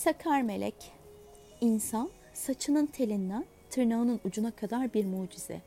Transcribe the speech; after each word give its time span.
Sakar 0.00 0.42
melek. 0.42 0.92
İnsan 1.60 2.10
saçının 2.32 2.86
telinden 2.86 3.44
tırnağının 3.70 4.20
ucuna 4.24 4.50
kadar 4.50 4.94
bir 4.94 5.04
mucize. 5.04 5.60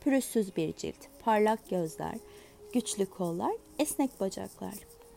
Pürüzsüz 0.00 0.56
bir 0.56 0.72
cilt, 0.72 0.96
parlak 1.24 1.70
gözler, 1.70 2.14
güçlü 2.72 3.06
kollar, 3.06 3.52
esnek 3.78 4.20
bacaklar. 4.20 4.74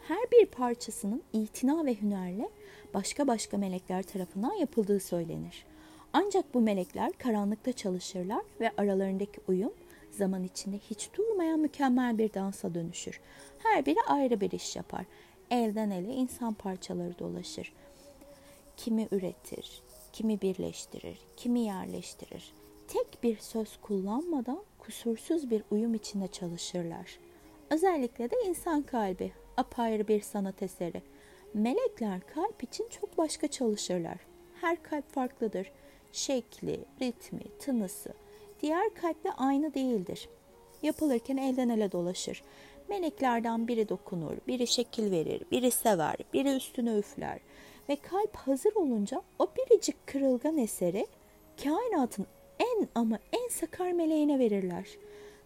Her 0.08 0.32
bir 0.32 0.46
parçasının 0.46 1.24
itina 1.34 1.86
ve 1.86 2.02
hünerle 2.02 2.50
başka 2.94 3.28
başka 3.28 3.58
melekler 3.58 4.04
tarafından 4.04 4.54
yapıldığı 4.54 5.00
söylenir. 5.00 5.66
Ancak 6.14 6.54
bu 6.54 6.62
melekler 6.62 7.12
karanlıkta 7.12 7.74
çalışırlar 7.74 8.42
ve 8.60 8.72
aralarındaki 8.78 9.42
uyum 9.48 9.74
zaman 10.12 10.44
içinde 10.44 10.78
hiç 10.78 11.10
durmayan 11.18 11.60
mükemmel 11.60 12.18
bir 12.18 12.34
dansa 12.34 12.74
dönüşür. 12.74 13.22
Her 13.60 13.86
biri 13.86 14.00
ayrı 14.08 14.42
bir 14.42 14.52
iş 14.52 14.76
yapar. 14.76 15.06
Elden 15.52 15.92
ele 15.92 16.14
insan 16.14 16.54
parçaları 16.54 17.20
dolaşır. 17.20 17.74
Kimi 18.78 19.08
üretir, 19.12 19.82
kimi 20.14 20.42
birleştirir, 20.42 21.20
kimi 21.38 21.60
yerleştirir. 21.60 22.54
Tek 22.88 23.24
bir 23.24 23.38
söz 23.38 23.78
kullanmadan 23.82 24.64
kusursuz 24.80 25.50
bir 25.50 25.64
uyum 25.72 25.94
içinde 25.94 26.28
çalışırlar. 26.28 27.20
Özellikle 27.70 28.32
de 28.32 28.36
insan 28.48 28.82
kalbi 28.82 29.32
apayrı 29.58 30.08
bir 30.08 30.22
sanat 30.22 30.64
eseri. 30.64 31.02
Melekler 31.54 32.22
kalp 32.34 32.64
için 32.64 32.88
çok 32.90 33.18
başka 33.18 33.48
çalışırlar. 33.48 34.18
Her 34.62 34.84
kalp 34.84 35.12
farklıdır. 35.12 35.72
Şekli, 36.12 36.86
ritmi, 37.02 37.44
tınısı 37.60 38.14
diğer 38.62 38.94
kalple 38.94 39.32
aynı 39.32 39.74
değildir. 39.74 40.30
Yapılırken 40.84 41.38
elden 41.38 41.70
ele 41.70 41.92
dolaşır. 41.92 42.44
Meleklerden 42.90 43.68
biri 43.68 43.90
dokunur, 43.90 44.38
biri 44.48 44.68
şekil 44.68 45.12
verir, 45.12 45.42
biri 45.52 45.72
sever, 45.72 46.16
biri 46.34 46.56
üstüne 46.56 46.98
üfler. 46.98 47.40
Ve 47.90 47.96
kalp 47.96 48.36
hazır 48.36 48.76
olunca 48.76 49.22
o 49.40 49.48
biricik 49.58 50.08
kırılgan 50.08 50.58
eseri 50.58 51.08
kainatın 51.64 52.28
en 52.60 52.88
ama 52.96 53.20
en 53.34 53.48
sakar 53.48 53.92
meleğine 53.92 54.40
verirler. 54.40 54.98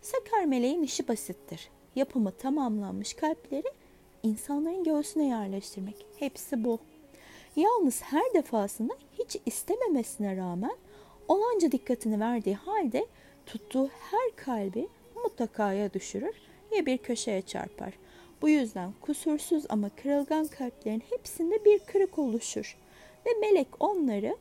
Sakar 0.01 0.43
meleğin 0.43 0.83
işi 0.83 1.07
basittir. 1.07 1.69
Yapımı 1.95 2.31
tamamlanmış 2.31 3.13
kalpleri 3.13 3.67
insanların 4.23 4.83
göğsüne 4.83 5.27
yerleştirmek. 5.27 6.05
Hepsi 6.15 6.63
bu. 6.63 6.79
Yalnız 7.55 8.01
her 8.01 8.33
defasında 8.33 8.93
hiç 9.19 9.37
istememesine 9.45 10.37
rağmen 10.37 10.77
olanca 11.27 11.71
dikkatini 11.71 12.19
verdiği 12.19 12.55
halde 12.55 13.07
tuttuğu 13.45 13.87
her 13.87 14.35
kalbi 14.35 14.87
mutlaka 15.23 15.73
ya 15.73 15.93
düşürür 15.93 16.35
ya 16.77 16.85
bir 16.85 16.97
köşeye 16.97 17.41
çarpar. 17.41 17.93
Bu 18.41 18.49
yüzden 18.49 18.93
kusursuz 19.01 19.63
ama 19.69 19.89
kırılgan 19.89 20.47
kalplerin 20.47 21.03
hepsinde 21.09 21.65
bir 21.65 21.79
kırık 21.79 22.19
oluşur 22.19 22.77
ve 23.25 23.29
melek 23.41 23.67
onları 23.79 24.37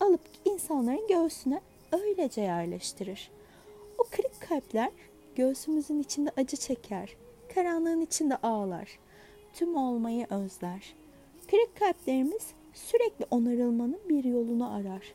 alıp 0.00 0.20
insanların 0.44 1.06
göğsüne 1.08 1.60
öylece 1.92 2.40
yerleştirir. 2.40 3.30
O 3.98 4.02
kırık 4.02 4.40
kalpler 4.48 4.90
göğsümüzün 5.36 6.00
içinde 6.00 6.30
acı 6.36 6.56
çeker, 6.56 7.16
karanlığın 7.54 8.00
içinde 8.00 8.36
ağlar, 8.36 8.98
tüm 9.54 9.76
olmayı 9.76 10.26
özler. 10.30 10.94
Kırık 11.50 11.76
kalplerimiz 11.76 12.52
sürekli 12.74 13.26
onarılmanın 13.30 14.00
bir 14.08 14.24
yolunu 14.24 14.74
arar, 14.74 15.14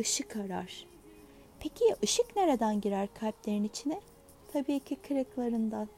ışık 0.00 0.36
arar. 0.36 0.86
Peki 1.60 1.84
ya 1.84 1.96
ışık 2.02 2.36
nereden 2.36 2.80
girer 2.80 3.08
kalplerin 3.20 3.64
içine? 3.64 4.00
Tabii 4.52 4.80
ki 4.80 4.96
kırıklarından. 5.08 5.88